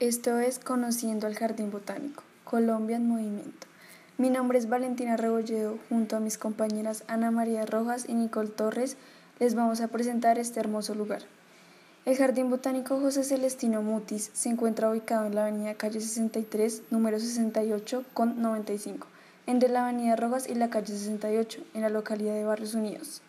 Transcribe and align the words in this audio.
Esto 0.00 0.38
es 0.38 0.60
Conociendo 0.60 1.26
al 1.26 1.34
Jardín 1.34 1.72
Botánico, 1.72 2.22
Colombia 2.44 2.94
en 2.94 3.08
Movimiento. 3.08 3.66
Mi 4.16 4.30
nombre 4.30 4.56
es 4.56 4.68
Valentina 4.68 5.16
Rebolledo, 5.16 5.76
junto 5.88 6.14
a 6.14 6.20
mis 6.20 6.38
compañeras 6.38 7.02
Ana 7.08 7.32
María 7.32 7.66
Rojas 7.66 8.04
y 8.08 8.14
Nicole 8.14 8.48
Torres, 8.48 8.96
les 9.40 9.56
vamos 9.56 9.80
a 9.80 9.88
presentar 9.88 10.38
este 10.38 10.60
hermoso 10.60 10.94
lugar. 10.94 11.22
El 12.04 12.16
Jardín 12.16 12.48
Botánico 12.48 13.00
José 13.00 13.24
Celestino 13.24 13.82
Mutis 13.82 14.30
se 14.34 14.50
encuentra 14.50 14.88
ubicado 14.88 15.26
en 15.26 15.34
la 15.34 15.48
avenida 15.48 15.74
Calle 15.74 16.00
63, 16.00 16.82
número 16.90 17.18
68 17.18 18.04
con 18.14 18.40
95, 18.40 19.04
entre 19.48 19.68
la 19.68 19.82
avenida 19.82 20.14
Rojas 20.14 20.48
y 20.48 20.54
la 20.54 20.70
calle 20.70 20.96
68, 20.96 21.60
en 21.74 21.82
la 21.82 21.88
localidad 21.88 22.34
de 22.34 22.44
Barrios 22.44 22.74
Unidos. 22.74 23.20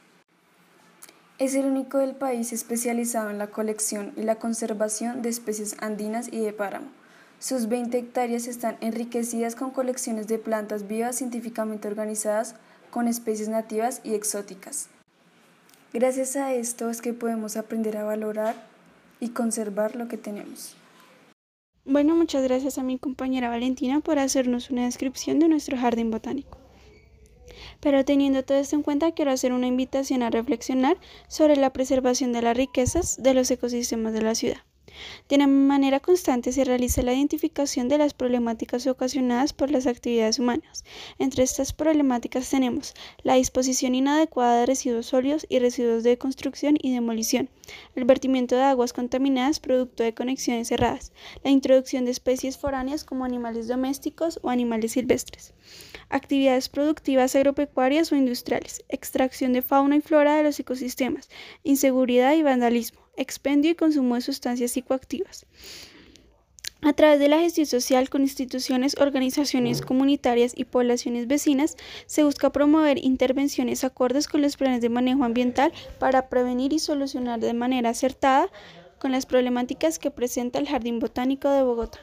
Es 1.40 1.56
el 1.56 1.66
único 1.66 2.00
del 2.00 2.16
país 2.16 2.52
especializado 2.52 3.30
en 3.30 3.38
la 3.38 3.48
colección 3.48 4.12
y 4.18 4.24
la 4.24 4.36
conservación 4.36 5.22
de 5.22 5.30
especies 5.30 5.78
andinas 5.80 6.28
y 6.28 6.42
de 6.42 6.52
páramo. 6.52 6.88
Sus 7.40 7.70
20 7.70 7.98
hectáreas 7.98 8.46
están 8.46 8.76
enriquecidas 8.82 9.56
con 9.56 9.72
colecciones 9.72 10.28
de 10.28 10.38
plantas 10.38 10.90
vivas 10.90 11.16
científicamente 11.16 11.88
organizadas 11.88 12.56
con 12.92 13.08
especies 13.08 13.48
nativas 13.48 14.02
y 14.04 14.16
exóticas. 14.16 14.90
Gracias 15.94 16.36
a 16.36 16.54
esto 16.54 16.90
es 16.90 17.02
que 17.02 17.14
podemos 17.14 17.56
aprender 17.56 17.96
a 17.96 18.04
valorar 18.04 18.68
y 19.22 19.30
conservar 19.30 19.96
lo 19.96 20.10
que 20.10 20.18
tenemos. 20.18 20.76
Bueno, 21.86 22.18
muchas 22.18 22.44
gracias 22.44 22.78
a 22.78 22.84
mi 22.84 23.00
compañera 23.00 23.48
Valentina 23.48 24.02
por 24.02 24.20
hacernos 24.20 24.72
una 24.72 24.84
descripción 24.84 25.40
de 25.40 25.48
nuestro 25.48 25.78
jardín 25.78 26.12
botánico. 26.12 26.58
Pero 27.80 28.06
teniendo 28.06 28.44
todo 28.44 28.58
esto 28.58 28.76
en 28.76 28.84
cuenta, 28.84 29.12
quiero 29.12 29.32
hacer 29.32 29.54
una 29.54 29.68
invitación 29.68 30.24
a 30.24 30.30
reflexionar 30.30 30.98
sobre 31.28 31.56
la 31.56 31.74
preservación 31.74 32.34
de 32.34 32.42
las 32.42 32.56
riquezas 32.56 33.22
de 33.22 33.34
los 33.34 33.52
ecosistemas 33.52 34.14
de 34.14 34.22
la 34.22 34.36
ciudad. 34.36 34.62
De 35.28 35.38
manera 35.48 36.00
constante 36.00 36.52
se 36.52 36.64
realiza 36.64 37.02
la 37.02 37.14
identificación 37.14 37.88
de 37.88 37.98
las 37.98 38.14
problemáticas 38.14 38.88
ocasionadas 38.88 39.54
por 39.54 39.72
las 39.72 39.88
actividades 39.88 40.40
humanas. 40.40 40.84
Entre 41.18 41.44
estas 41.44 41.74
problemáticas 41.74 42.50
tenemos 42.50 42.94
la 43.24 43.36
disposición 43.36 43.96
inadecuada 43.96 44.60
de 44.62 44.66
residuos 44.66 45.08
sólidos 45.08 45.46
y 45.50 45.60
residuos 45.60 46.04
de 46.04 46.18
construcción 46.18 46.78
y 46.82 46.94
demolición, 46.94 47.50
el 47.96 48.06
vertimiento 48.06 48.56
de 48.56 48.64
aguas 48.64 48.94
contaminadas 48.94 49.60
producto 49.60 50.04
de 50.04 50.14
conexiones 50.14 50.70
cerradas, 50.70 51.12
la 51.44 51.52
introducción 51.52 52.06
de 52.06 52.12
especies 52.12 52.58
foráneas 52.58 53.04
como 53.04 53.26
animales 53.26 53.68
domésticos 53.68 54.40
o 54.42 54.50
animales 54.50 54.94
silvestres, 54.94 55.54
actividades 56.10 56.70
productivas 56.70 57.36
agropecuarias 57.36 58.12
o 58.12 58.16
industriales, 58.16 58.84
extracción 58.90 59.54
de 59.54 59.62
fauna 59.62 59.98
y 59.98 60.02
flora 60.02 60.36
de 60.36 60.44
los 60.44 60.60
ecosistemas, 60.60 61.30
inseguridad 61.64 62.34
y 62.36 62.44
vandalismo, 62.44 63.02
expendio 63.20 63.72
y 63.72 63.76
consumo 63.76 64.16
de 64.16 64.22
sustancias 64.22 64.72
psicoactivas. 64.72 65.46
A 66.82 66.94
través 66.94 67.20
de 67.20 67.28
la 67.28 67.40
gestión 67.40 67.66
social 67.66 68.10
con 68.10 68.22
instituciones, 68.22 68.96
organizaciones 69.00 69.82
comunitarias 69.82 70.54
y 70.56 70.64
poblaciones 70.64 71.28
vecinas, 71.28 71.76
se 72.06 72.24
busca 72.24 72.52
promover 72.52 72.98
intervenciones 73.04 73.84
acordes 73.84 74.30
con 74.30 74.42
los 74.42 74.56
planes 74.56 74.80
de 74.80 74.88
manejo 74.88 75.26
ambiental 75.26 75.74
para 76.00 76.30
prevenir 76.30 76.72
y 76.72 76.80
solucionar 76.80 77.42
de 77.42 77.54
manera 77.54 77.90
acertada 77.90 78.50
con 78.98 79.12
las 79.12 79.26
problemáticas 79.26 80.00
que 80.00 80.10
presenta 80.10 80.58
el 80.58 80.70
Jardín 80.70 81.00
Botánico 81.00 81.50
de 81.50 81.64
Bogotá. 81.64 82.00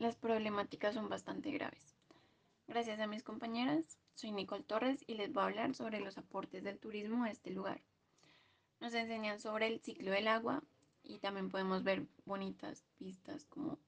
Las 0.00 0.16
problemáticas 0.16 0.94
son 0.94 1.08
bastante 1.08 1.52
graves. 1.52 1.94
Gracias 2.66 2.98
a 2.98 3.06
mis 3.06 3.22
compañeras, 3.22 3.98
soy 4.14 4.32
Nicole 4.32 4.64
Torres 4.64 5.04
y 5.06 5.14
les 5.14 5.32
voy 5.32 5.44
a 5.44 5.46
hablar 5.46 5.74
sobre 5.76 6.00
los 6.00 6.18
aportes 6.18 6.64
del 6.64 6.78
turismo 6.78 7.22
a 7.22 7.30
este 7.30 7.50
lugar. 7.50 7.80
Nos 8.84 8.92
enseñan 8.92 9.40
sobre 9.40 9.66
el 9.68 9.80
ciclo 9.80 10.10
del 10.10 10.28
agua 10.28 10.62
y 11.02 11.16
también 11.16 11.48
podemos 11.48 11.84
ver 11.84 12.06
bonitas 12.26 12.84
vistas 12.98 13.46
como 13.46 13.78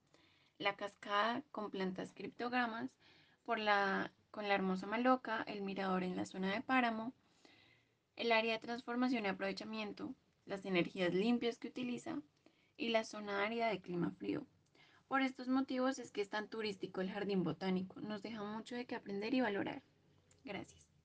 la 0.56 0.74
cascada 0.74 1.42
con 1.52 1.70
plantas 1.70 2.14
criptogramas, 2.14 2.90
por 3.44 3.58
la, 3.58 4.10
con 4.30 4.48
la 4.48 4.54
hermosa 4.54 4.86
maloca, 4.86 5.42
el 5.48 5.60
mirador 5.60 6.02
en 6.02 6.16
la 6.16 6.24
zona 6.24 6.50
de 6.50 6.62
páramo, 6.62 7.12
el 8.16 8.32
área 8.32 8.54
de 8.54 8.66
transformación 8.66 9.26
y 9.26 9.28
aprovechamiento, 9.28 10.14
las 10.46 10.64
energías 10.64 11.12
limpias 11.12 11.58
que 11.58 11.68
utiliza 11.68 12.22
y 12.78 12.88
la 12.88 13.04
zona 13.04 13.44
árida 13.44 13.68
de 13.68 13.82
clima 13.82 14.12
frío. 14.12 14.46
Por 15.08 15.20
estos 15.20 15.48
motivos 15.48 15.98
es 15.98 16.10
que 16.10 16.22
es 16.22 16.30
tan 16.30 16.48
turístico 16.48 17.02
el 17.02 17.10
jardín 17.10 17.44
botánico, 17.44 18.00
nos 18.00 18.22
deja 18.22 18.42
mucho 18.42 18.74
de 18.74 18.86
qué 18.86 18.94
aprender 18.94 19.34
y 19.34 19.42
valorar. 19.42 19.82
Gracias. 20.42 20.95